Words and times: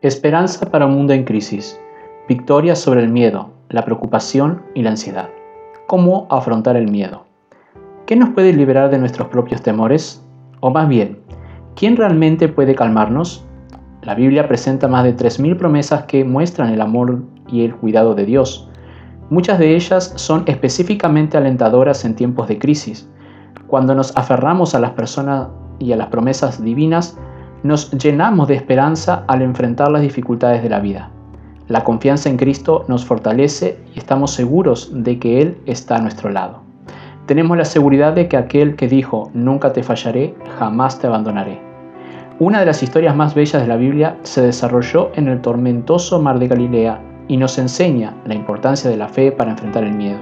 Esperanza 0.00 0.70
para 0.70 0.86
un 0.86 0.94
mundo 0.94 1.12
en 1.12 1.24
crisis. 1.24 1.76
Victoria 2.28 2.76
sobre 2.76 3.00
el 3.00 3.08
miedo, 3.08 3.50
la 3.68 3.84
preocupación 3.84 4.62
y 4.72 4.82
la 4.82 4.90
ansiedad. 4.90 5.28
¿Cómo 5.88 6.28
afrontar 6.30 6.76
el 6.76 6.88
miedo? 6.88 7.24
¿Qué 8.06 8.14
nos 8.14 8.28
puede 8.28 8.52
liberar 8.52 8.90
de 8.90 8.98
nuestros 8.98 9.26
propios 9.26 9.60
temores? 9.60 10.24
O 10.60 10.70
más 10.70 10.88
bien, 10.88 11.18
¿quién 11.74 11.96
realmente 11.96 12.46
puede 12.46 12.76
calmarnos? 12.76 13.44
La 14.02 14.14
Biblia 14.14 14.46
presenta 14.46 14.86
más 14.86 15.02
de 15.02 15.16
3.000 15.16 15.56
promesas 15.56 16.04
que 16.04 16.24
muestran 16.24 16.72
el 16.72 16.80
amor 16.80 17.24
y 17.48 17.64
el 17.64 17.74
cuidado 17.74 18.14
de 18.14 18.24
Dios. 18.24 18.70
Muchas 19.30 19.58
de 19.58 19.74
ellas 19.74 20.12
son 20.14 20.44
específicamente 20.46 21.36
alentadoras 21.36 22.04
en 22.04 22.14
tiempos 22.14 22.46
de 22.46 22.60
crisis. 22.60 23.10
Cuando 23.66 23.96
nos 23.96 24.16
aferramos 24.16 24.76
a 24.76 24.78
las 24.78 24.92
personas 24.92 25.48
y 25.80 25.90
a 25.90 25.96
las 25.96 26.06
promesas 26.06 26.62
divinas, 26.62 27.18
nos 27.62 27.90
llenamos 27.90 28.48
de 28.48 28.54
esperanza 28.54 29.24
al 29.26 29.42
enfrentar 29.42 29.90
las 29.90 30.02
dificultades 30.02 30.62
de 30.62 30.68
la 30.68 30.80
vida. 30.80 31.10
La 31.68 31.84
confianza 31.84 32.28
en 32.28 32.36
Cristo 32.36 32.84
nos 32.88 33.04
fortalece 33.04 33.78
y 33.94 33.98
estamos 33.98 34.30
seguros 34.30 34.90
de 34.92 35.18
que 35.18 35.42
Él 35.42 35.58
está 35.66 35.96
a 35.96 36.00
nuestro 36.00 36.30
lado. 36.30 36.62
Tenemos 37.26 37.58
la 37.58 37.66
seguridad 37.66 38.14
de 38.14 38.26
que 38.26 38.38
aquel 38.38 38.74
que 38.74 38.88
dijo, 38.88 39.30
nunca 39.34 39.72
te 39.72 39.82
fallaré, 39.82 40.34
jamás 40.58 40.98
te 40.98 41.06
abandonaré. 41.06 41.60
Una 42.38 42.60
de 42.60 42.66
las 42.66 42.82
historias 42.82 43.14
más 43.14 43.34
bellas 43.34 43.60
de 43.60 43.68
la 43.68 43.76
Biblia 43.76 44.16
se 44.22 44.40
desarrolló 44.40 45.10
en 45.14 45.28
el 45.28 45.42
tormentoso 45.42 46.22
mar 46.22 46.38
de 46.38 46.48
Galilea 46.48 47.02
y 47.28 47.36
nos 47.36 47.58
enseña 47.58 48.14
la 48.24 48.34
importancia 48.34 48.88
de 48.88 48.96
la 48.96 49.08
fe 49.08 49.30
para 49.30 49.50
enfrentar 49.50 49.84
el 49.84 49.92
miedo. 49.92 50.20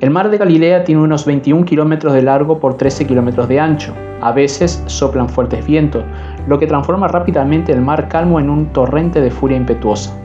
El 0.00 0.08
mar 0.08 0.30
de 0.30 0.38
Galilea 0.38 0.84
tiene 0.84 1.02
unos 1.02 1.26
21 1.26 1.66
kilómetros 1.66 2.14
de 2.14 2.22
largo 2.22 2.58
por 2.58 2.72
13 2.72 3.06
kilómetros 3.06 3.48
de 3.48 3.60
ancho. 3.60 3.92
A 4.22 4.32
veces 4.32 4.82
soplan 4.86 5.28
fuertes 5.28 5.66
vientos, 5.66 6.04
lo 6.48 6.58
que 6.58 6.66
transforma 6.66 7.06
rápidamente 7.06 7.70
el 7.70 7.82
mar 7.82 8.08
calmo 8.08 8.40
en 8.40 8.48
un 8.48 8.72
torrente 8.72 9.20
de 9.20 9.30
furia 9.30 9.58
impetuosa. 9.58 10.16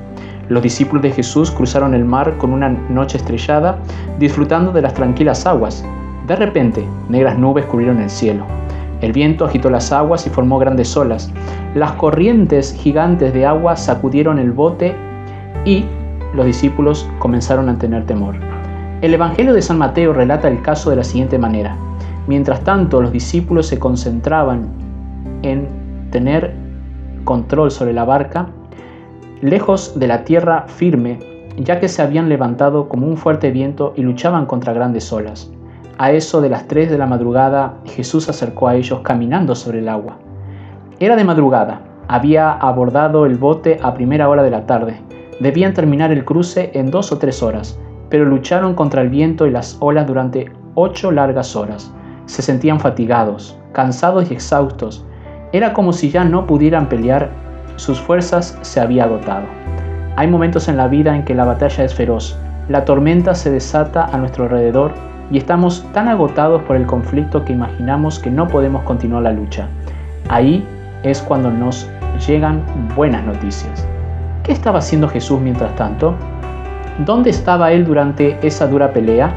Los 0.48 0.64
discípulos 0.64 1.04
de 1.04 1.12
Jesús 1.12 1.52
cruzaron 1.52 1.94
el 1.94 2.06
mar 2.06 2.38
con 2.38 2.54
una 2.54 2.70
noche 2.70 3.18
estrellada, 3.18 3.78
disfrutando 4.18 4.72
de 4.72 4.82
las 4.82 4.94
tranquilas 4.94 5.46
aguas. 5.46 5.84
De 6.26 6.38
repente, 6.38 6.88
negras 7.10 7.38
nubes 7.38 7.66
cubrieron 7.66 8.00
el 8.00 8.10
cielo. 8.10 8.46
El 9.02 9.12
viento 9.12 9.44
agitó 9.44 9.70
las 9.70 9.92
aguas 9.92 10.26
y 10.26 10.30
formó 10.30 10.58
grandes 10.58 10.96
olas. 10.96 11.30
Las 11.74 11.92
corrientes 11.94 12.74
gigantes 12.80 13.34
de 13.34 13.46
agua 13.46 13.76
sacudieron 13.76 14.40
el 14.40 14.54
bote 14.54 14.96
y 15.66 15.84
los 16.34 16.46
discípulos 16.46 17.10
comenzaron 17.20 17.68
a 17.68 17.78
tener 17.78 18.06
temor. 18.06 18.36
El 19.02 19.14
Evangelio 19.14 19.54
de 19.54 19.62
San 19.62 19.78
Mateo 19.78 20.14
relata 20.14 20.48
el 20.48 20.62
caso 20.62 20.90
de 20.90 20.96
la 20.96 21.04
siguiente 21.04 21.38
manera. 21.38 21.76
Mientras 22.28 22.62
tanto, 22.64 23.02
los 23.02 23.12
discípulos 23.12 23.68
se 23.68 23.78
concentraban 23.78 24.70
en 25.42 25.68
tener 26.12 26.56
control 27.26 27.72
sobre 27.72 27.94
la 27.94 28.06
barca, 28.06 28.48
lejos 29.42 30.00
de 30.00 30.08
la 30.08 30.24
tierra 30.24 30.66
firme, 30.68 31.20
ya 31.58 31.80
que 31.80 31.90
se 31.90 32.02
habían 32.02 32.30
levantado 32.30 32.88
como 32.88 33.06
un 33.06 33.18
fuerte 33.18 33.52
viento 33.52 33.94
y 33.98 34.02
luchaban 34.02 34.46
contra 34.46 34.74
grandes 34.74 35.12
olas. 35.12 35.52
A 35.98 36.12
eso 36.12 36.42
de 36.42 36.50
las 36.50 36.68
3 36.68 36.90
de 36.90 36.98
la 36.98 37.06
madrugada, 37.06 37.76
Jesús 37.86 38.30
acercó 38.30 38.70
a 38.70 38.76
ellos 38.76 39.02
caminando 39.02 39.56
sobre 39.56 39.80
el 39.80 39.90
agua. 39.90 40.18
Era 41.00 41.16
de 41.16 41.24
madrugada, 41.26 41.82
había 42.08 42.52
abordado 42.52 43.26
el 43.26 43.36
bote 43.36 43.78
a 43.84 43.94
primera 43.94 44.30
hora 44.30 44.44
de 44.44 44.52
la 44.52 44.66
tarde 44.66 45.02
Debían 45.40 45.74
terminar 45.74 46.12
el 46.12 46.24
cruce 46.24 46.72
en 46.74 46.92
dos 46.92 47.12
o 47.12 47.18
tres 47.18 47.44
horas, 47.44 47.78
pero 48.16 48.24
lucharon 48.24 48.76
contra 48.76 49.02
el 49.02 49.10
viento 49.10 49.46
y 49.46 49.52
las 49.52 49.76
olas 49.82 50.08
durante 50.08 50.50
ocho 50.76 51.12
largas 51.12 51.54
horas. 51.54 51.92
Se 52.28 52.42
sentían 52.42 52.80
fatigados, 52.80 53.60
cansados 53.74 54.32
y 54.32 54.34
exhaustos. 54.34 55.06
Era 55.52 55.74
como 55.74 55.92
si 55.92 56.10
ya 56.10 56.24
no 56.24 56.48
pudieran 56.48 56.88
pelear, 56.88 57.30
sus 57.76 58.00
fuerzas 58.00 58.58
se 58.62 58.80
habían 58.80 59.10
agotado. 59.10 59.44
Hay 60.16 60.30
momentos 60.30 60.70
en 60.70 60.78
la 60.78 60.88
vida 60.88 61.14
en 61.14 61.26
que 61.26 61.36
la 61.36 61.44
batalla 61.44 61.84
es 61.84 61.94
feroz, 61.94 62.40
la 62.70 62.86
tormenta 62.86 63.36
se 63.36 63.52
desata 63.52 64.06
a 64.06 64.18
nuestro 64.18 64.46
alrededor 64.46 64.94
y 65.30 65.38
estamos 65.38 65.86
tan 65.92 66.08
agotados 66.08 66.62
por 66.62 66.78
el 66.78 66.86
conflicto 66.86 67.44
que 67.44 67.52
imaginamos 67.52 68.18
que 68.18 68.32
no 68.32 68.48
podemos 68.48 68.84
continuar 68.84 69.24
la 69.24 69.34
lucha. 69.34 69.68
Ahí 70.30 70.66
es 71.04 71.22
cuando 71.22 71.52
nos 71.52 71.90
llegan 72.26 72.64
buenas 72.96 73.26
noticias. 73.26 73.86
¿Qué 74.44 74.54
estaba 74.54 74.80
haciendo 74.80 75.10
Jesús 75.10 75.42
mientras 75.42 75.76
tanto? 75.76 76.16
¿Dónde 77.00 77.30
estaba 77.30 77.74
él 77.74 77.84
durante 77.84 78.40
esa 78.42 78.68
dura 78.68 78.94
pelea? 78.94 79.34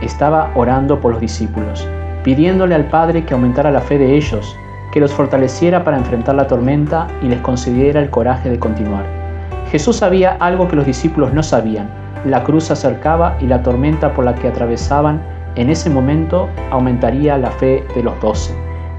Estaba 0.00 0.50
orando 0.54 0.98
por 0.98 1.12
los 1.12 1.20
discípulos, 1.20 1.86
pidiéndole 2.24 2.74
al 2.74 2.86
Padre 2.86 3.26
que 3.26 3.34
aumentara 3.34 3.70
la 3.70 3.82
fe 3.82 3.98
de 3.98 4.16
ellos, 4.16 4.56
que 4.90 4.98
los 4.98 5.12
fortaleciera 5.12 5.84
para 5.84 5.98
enfrentar 5.98 6.36
la 6.36 6.46
tormenta 6.46 7.06
y 7.20 7.26
les 7.26 7.40
concediera 7.42 8.00
el 8.00 8.08
coraje 8.08 8.48
de 8.48 8.58
continuar. 8.58 9.04
Jesús 9.70 9.96
sabía 9.96 10.38
algo 10.40 10.68
que 10.68 10.76
los 10.76 10.86
discípulos 10.86 11.34
no 11.34 11.42
sabían. 11.42 11.90
La 12.24 12.44
cruz 12.44 12.64
se 12.64 12.72
acercaba 12.72 13.36
y 13.40 13.46
la 13.46 13.62
tormenta 13.62 14.14
por 14.14 14.24
la 14.24 14.34
que 14.34 14.48
atravesaban 14.48 15.20
en 15.56 15.68
ese 15.68 15.90
momento 15.90 16.48
aumentaría 16.70 17.36
la 17.36 17.50
fe 17.50 17.84
de 17.94 18.02
los 18.02 18.18
doce, 18.22 18.54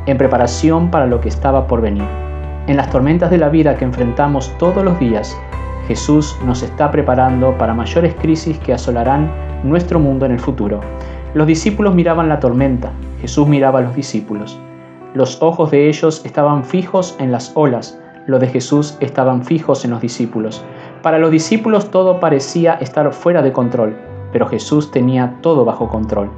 en 0.06 0.20
preparación 0.20 0.92
para 0.92 1.08
lo 1.08 1.20
que 1.20 1.30
estaba 1.30 1.66
por 1.66 1.82
venir. 1.82 2.06
En 2.68 2.78
las 2.78 2.92
tormentas 2.92 3.32
de 3.32 3.40
la 3.40 3.50
vida 3.50 3.76
que 3.76 3.86
enfrentamos 3.86 4.56
todos 4.60 4.86
los 4.86 5.00
días, 5.00 5.36
Jesús 5.92 6.38
nos 6.46 6.64
está 6.64 6.90
preparando 6.90 7.58
para 7.58 7.74
mayores 7.74 8.16
crisis 8.16 8.58
que 8.60 8.72
asolarán 8.72 9.30
nuestro 9.66 10.00
mundo 10.00 10.26
en 10.26 10.32
el 10.32 10.40
futuro. 10.40 10.80
Los 11.34 11.46
discípulos 11.48 11.94
miraban 11.94 12.30
la 12.30 12.40
tormenta, 12.40 12.94
Jesús 13.20 13.46
miraba 13.46 13.80
a 13.80 13.82
los 13.82 13.94
discípulos. 13.94 14.58
Los 15.14 15.42
ojos 15.42 15.70
de 15.70 15.90
ellos 15.90 16.22
estaban 16.24 16.64
fijos 16.64 17.18
en 17.20 17.34
las 17.34 17.52
olas, 17.56 18.00
los 18.26 18.40
de 18.40 18.48
Jesús 18.48 18.96
estaban 19.02 19.44
fijos 19.44 19.84
en 19.84 19.92
los 19.92 20.00
discípulos. 20.00 20.64
Para 21.02 21.20
los 21.20 21.30
discípulos 21.30 21.92
todo 21.92 22.22
parecía 22.22 22.76
estar 22.76 23.12
fuera 23.12 23.42
de 23.42 23.52
control, 23.52 23.94
pero 24.32 24.48
Jesús 24.48 24.92
tenía 24.92 25.40
todo 25.42 25.66
bajo 25.66 25.90
control. 25.90 26.30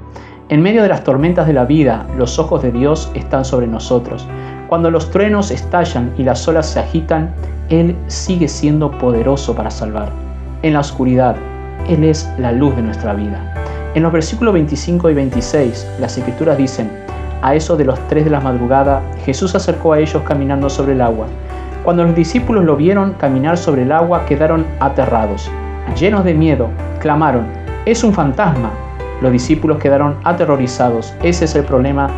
En 0.49 0.63
medio 0.63 0.81
de 0.81 0.89
las 0.89 1.03
tormentas 1.03 1.45
de 1.45 1.53
la 1.53 1.65
vida, 1.65 2.07
los 2.17 2.39
ojos 2.39 2.63
de 2.63 2.71
Dios 2.71 3.11
están 3.13 3.45
sobre 3.45 3.67
nosotros. 3.67 4.27
Cuando 4.67 4.89
los 4.89 5.11
truenos 5.11 5.51
estallan 5.51 6.13
y 6.17 6.23
las 6.23 6.47
olas 6.47 6.67
se 6.67 6.79
agitan, 6.79 7.31
Él 7.69 7.95
sigue 8.07 8.47
siendo 8.47 8.91
poderoso 8.91 9.55
para 9.55 9.69
salvar. 9.69 10.09
En 10.61 10.73
la 10.73 10.79
oscuridad, 10.79 11.35
Él 11.87 12.03
es 12.03 12.29
la 12.37 12.51
luz 12.51 12.75
de 12.75 12.81
nuestra 12.81 13.13
vida. 13.13 13.53
En 13.95 14.03
los 14.03 14.11
versículos 14.11 14.53
25 14.53 15.09
y 15.09 15.13
26, 15.13 15.87
las 15.99 16.17
escrituras 16.17 16.57
dicen, 16.57 16.89
a 17.43 17.55
eso 17.55 17.75
de 17.75 17.85
los 17.85 17.99
tres 18.07 18.23
de 18.23 18.31
la 18.31 18.39
madrugada, 18.39 19.01
Jesús 19.25 19.51
se 19.51 19.57
acercó 19.57 19.93
a 19.93 19.99
ellos 19.99 20.23
caminando 20.23 20.69
sobre 20.69 20.93
el 20.93 21.01
agua. 21.01 21.27
Cuando 21.83 22.05
los 22.05 22.15
discípulos 22.15 22.63
lo 22.63 22.77
vieron 22.77 23.13
caminar 23.13 23.57
sobre 23.57 23.83
el 23.83 23.91
agua, 23.91 24.25
quedaron 24.25 24.65
aterrados. 24.79 25.51
Llenos 25.99 26.23
de 26.23 26.33
miedo, 26.33 26.69
clamaron, 26.99 27.45
es 27.85 28.03
un 28.05 28.13
fantasma. 28.13 28.71
Los 29.21 29.33
discípulos 29.33 29.77
quedaron 29.77 30.15
aterrorizados. 30.23 31.13
Ese 31.21 31.43
es 31.43 31.55
el 31.55 31.65
problema. 31.65 32.09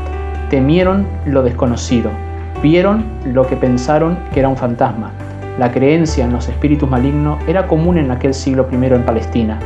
Temieron 0.51 1.07
lo 1.25 1.41
desconocido. 1.41 2.11
Vieron 2.65 3.05
lo 3.31 3.45
que 3.45 3.55
pensaron 3.55 4.17
que 4.33 4.39
era 4.39 4.49
un 4.49 4.57
fantasma. 4.57 5.11
La 5.59 5.71
creencia 5.71 6.25
en 6.25 6.33
los 6.33 6.49
espíritus 6.49 6.89
malignos 6.89 7.37
era 7.47 7.67
común 7.67 7.99
en 7.99 8.09
aquel 8.09 8.33
siglo 8.33 8.67
I 8.71 8.75
en 8.85 9.05
Palestina. 9.05 9.59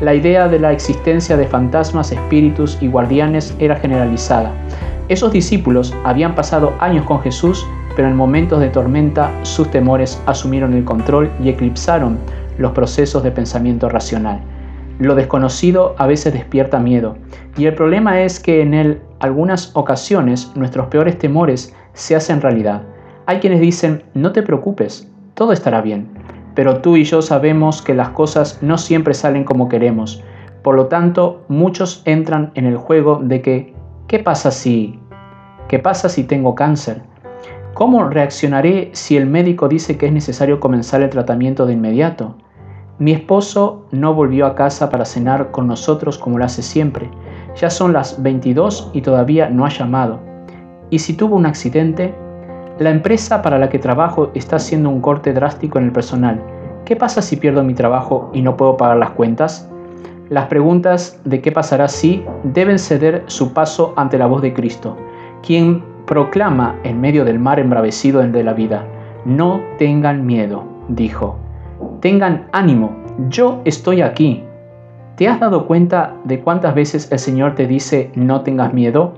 La 0.00 0.14
idea 0.14 0.48
de 0.48 0.58
la 0.58 0.72
existencia 0.72 1.36
de 1.36 1.46
fantasmas, 1.46 2.12
espíritus 2.12 2.78
y 2.80 2.88
guardianes 2.88 3.54
era 3.58 3.76
generalizada. 3.76 4.52
Esos 5.10 5.32
discípulos 5.32 5.94
habían 6.02 6.34
pasado 6.34 6.72
años 6.80 7.04
con 7.04 7.20
Jesús, 7.20 7.66
pero 7.94 8.08
en 8.08 8.16
momentos 8.16 8.58
de 8.60 8.70
tormenta 8.70 9.30
sus 9.42 9.70
temores 9.70 10.18
asumieron 10.24 10.72
el 10.72 10.84
control 10.86 11.30
y 11.44 11.50
eclipsaron 11.50 12.16
los 12.56 12.72
procesos 12.72 13.22
de 13.22 13.32
pensamiento 13.32 13.90
racional. 13.90 14.40
Lo 14.98 15.14
desconocido 15.14 15.94
a 15.98 16.06
veces 16.06 16.32
despierta 16.32 16.78
miedo, 16.78 17.18
y 17.58 17.66
el 17.66 17.74
problema 17.74 18.22
es 18.22 18.40
que 18.40 18.62
en 18.62 18.72
él 18.72 19.02
algunas 19.20 19.76
ocasiones 19.76 20.52
nuestros 20.54 20.86
peores 20.86 21.18
temores 21.18 21.74
se 21.96 22.14
hacen 22.14 22.42
realidad. 22.42 22.82
Hay 23.24 23.40
quienes 23.40 23.60
dicen, 23.60 24.04
no 24.14 24.30
te 24.30 24.42
preocupes, 24.42 25.10
todo 25.34 25.52
estará 25.52 25.80
bien, 25.80 26.08
pero 26.54 26.80
tú 26.80 26.96
y 26.96 27.04
yo 27.04 27.22
sabemos 27.22 27.82
que 27.82 27.94
las 27.94 28.10
cosas 28.10 28.62
no 28.62 28.78
siempre 28.78 29.14
salen 29.14 29.44
como 29.44 29.68
queremos. 29.68 30.22
Por 30.62 30.76
lo 30.76 30.86
tanto, 30.86 31.44
muchos 31.48 32.02
entran 32.04 32.52
en 32.54 32.66
el 32.66 32.76
juego 32.76 33.20
de 33.22 33.42
que, 33.42 33.74
¿qué 34.06 34.20
pasa 34.20 34.50
si... 34.50 35.00
¿Qué 35.68 35.80
pasa 35.80 36.08
si 36.08 36.22
tengo 36.22 36.54
cáncer? 36.54 37.02
¿Cómo 37.74 38.08
reaccionaré 38.08 38.90
si 38.92 39.16
el 39.16 39.26
médico 39.26 39.66
dice 39.66 39.98
que 39.98 40.06
es 40.06 40.12
necesario 40.12 40.60
comenzar 40.60 41.02
el 41.02 41.10
tratamiento 41.10 41.66
de 41.66 41.72
inmediato? 41.72 42.36
Mi 42.98 43.12
esposo 43.12 43.86
no 43.90 44.14
volvió 44.14 44.46
a 44.46 44.54
casa 44.54 44.90
para 44.90 45.04
cenar 45.04 45.50
con 45.50 45.66
nosotros 45.66 46.18
como 46.18 46.38
lo 46.38 46.44
hace 46.44 46.62
siempre. 46.62 47.10
Ya 47.56 47.68
son 47.68 47.92
las 47.92 48.22
22 48.22 48.90
y 48.92 49.02
todavía 49.02 49.50
no 49.50 49.66
ha 49.66 49.70
llamado. 49.70 50.25
¿Y 50.90 51.00
si 51.00 51.14
tuvo 51.14 51.36
un 51.36 51.46
accidente? 51.46 52.14
La 52.78 52.90
empresa 52.90 53.42
para 53.42 53.58
la 53.58 53.68
que 53.68 53.78
trabajo 53.78 54.30
está 54.34 54.56
haciendo 54.56 54.88
un 54.90 55.00
corte 55.00 55.32
drástico 55.32 55.78
en 55.78 55.86
el 55.86 55.92
personal. 55.92 56.40
¿Qué 56.84 56.94
pasa 56.94 57.22
si 57.22 57.36
pierdo 57.36 57.64
mi 57.64 57.74
trabajo 57.74 58.30
y 58.32 58.42
no 58.42 58.56
puedo 58.56 58.76
pagar 58.76 58.98
las 58.98 59.10
cuentas? 59.10 59.68
Las 60.28 60.46
preguntas 60.46 61.20
de 61.24 61.40
qué 61.40 61.50
pasará 61.50 61.88
si 61.88 62.24
deben 62.44 62.78
ceder 62.78 63.24
su 63.26 63.52
paso 63.52 63.94
ante 63.96 64.18
la 64.18 64.26
voz 64.26 64.42
de 64.42 64.52
Cristo, 64.52 64.96
quien 65.42 65.82
proclama 66.06 66.76
en 66.84 67.00
medio 67.00 67.24
del 67.24 67.38
mar 67.38 67.58
embravecido 67.58 68.20
de 68.20 68.44
la 68.44 68.52
vida, 68.52 68.84
no 69.24 69.60
tengan 69.78 70.24
miedo, 70.24 70.64
dijo, 70.88 71.36
tengan 72.00 72.46
ánimo, 72.52 72.92
yo 73.28 73.60
estoy 73.64 74.02
aquí. 74.02 74.44
¿Te 75.16 75.28
has 75.28 75.40
dado 75.40 75.66
cuenta 75.66 76.14
de 76.24 76.40
cuántas 76.40 76.74
veces 76.74 77.10
el 77.10 77.18
Señor 77.18 77.54
te 77.54 77.66
dice 77.66 78.10
no 78.14 78.42
tengas 78.42 78.72
miedo? 78.72 79.14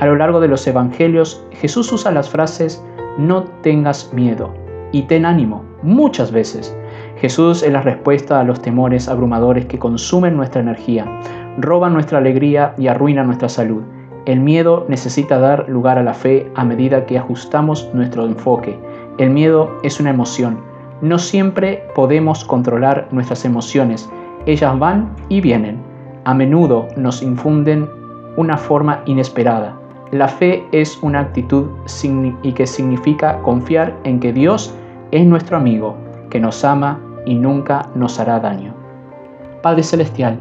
A 0.00 0.06
lo 0.06 0.16
largo 0.16 0.40
de 0.40 0.48
los 0.48 0.66
evangelios, 0.66 1.44
Jesús 1.52 1.92
usa 1.92 2.10
las 2.10 2.30
frases 2.30 2.82
no 3.18 3.44
tengas 3.62 4.12
miedo 4.14 4.54
y 4.92 5.02
ten 5.02 5.26
ánimo 5.26 5.62
muchas 5.82 6.32
veces. 6.32 6.74
Jesús 7.16 7.62
es 7.62 7.70
la 7.70 7.82
respuesta 7.82 8.40
a 8.40 8.44
los 8.44 8.62
temores 8.62 9.08
abrumadores 9.08 9.66
que 9.66 9.78
consumen 9.78 10.36
nuestra 10.36 10.62
energía, 10.62 11.04
roban 11.58 11.92
nuestra 11.92 12.16
alegría 12.16 12.74
y 12.78 12.88
arruinan 12.88 13.26
nuestra 13.26 13.50
salud. 13.50 13.82
El 14.24 14.40
miedo 14.40 14.86
necesita 14.88 15.38
dar 15.38 15.68
lugar 15.68 15.98
a 15.98 16.02
la 16.02 16.14
fe 16.14 16.50
a 16.54 16.64
medida 16.64 17.04
que 17.04 17.18
ajustamos 17.18 17.90
nuestro 17.92 18.24
enfoque. 18.24 18.78
El 19.18 19.30
miedo 19.30 19.78
es 19.82 20.00
una 20.00 20.10
emoción. 20.10 20.60
No 21.02 21.18
siempre 21.18 21.84
podemos 21.94 22.44
controlar 22.44 23.08
nuestras 23.10 23.44
emociones. 23.44 24.08
Ellas 24.46 24.78
van 24.78 25.14
y 25.28 25.42
vienen. 25.42 25.82
A 26.24 26.32
menudo 26.32 26.88
nos 26.96 27.22
infunden 27.22 27.88
una 28.36 28.56
forma 28.56 29.02
inesperada. 29.06 29.79
La 30.12 30.26
fe 30.26 30.66
es 30.72 31.00
una 31.02 31.20
actitud 31.20 31.68
y 32.42 32.52
que 32.52 32.66
significa 32.66 33.38
confiar 33.42 33.96
en 34.02 34.18
que 34.18 34.32
Dios 34.32 34.74
es 35.12 35.24
nuestro 35.24 35.56
amigo, 35.56 35.96
que 36.30 36.40
nos 36.40 36.64
ama 36.64 37.00
y 37.26 37.34
nunca 37.34 37.88
nos 37.94 38.18
hará 38.18 38.40
daño. 38.40 38.74
Padre 39.62 39.84
Celestial, 39.84 40.40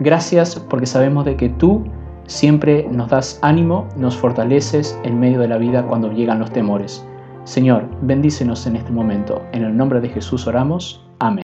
gracias 0.00 0.56
porque 0.68 0.84
sabemos 0.84 1.24
de 1.24 1.36
que 1.36 1.48
tú 1.48 1.84
siempre 2.26 2.86
nos 2.90 3.08
das 3.08 3.38
ánimo, 3.40 3.86
nos 3.96 4.16
fortaleces 4.16 4.98
en 5.04 5.18
medio 5.18 5.40
de 5.40 5.48
la 5.48 5.56
vida 5.56 5.82
cuando 5.86 6.12
llegan 6.12 6.38
los 6.38 6.50
temores. 6.50 7.06
Señor, 7.44 7.84
bendícenos 8.02 8.66
en 8.66 8.76
este 8.76 8.92
momento. 8.92 9.40
En 9.52 9.62
el 9.62 9.76
nombre 9.76 10.00
de 10.00 10.08
Jesús 10.10 10.46
oramos. 10.46 11.05